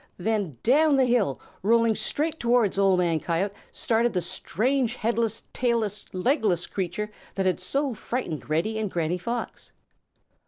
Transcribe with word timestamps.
Then 0.17 0.57
down 0.63 0.95
the 0.95 1.05
hill, 1.05 1.39
rolling 1.61 1.93
straight 1.93 2.39
towards 2.39 2.79
Old 2.79 2.97
Man 2.97 3.19
Coyote, 3.19 3.53
started 3.71 4.13
the 4.13 4.21
strange, 4.23 4.95
headless, 4.95 5.43
tailess, 5.53 6.05
legless 6.11 6.65
creature 6.65 7.11
that 7.35 7.45
had 7.45 7.59
so 7.59 7.93
frightened 7.93 8.49
Reddy 8.49 8.79
and 8.79 8.89
Granny 8.89 9.19
Fox. 9.19 9.71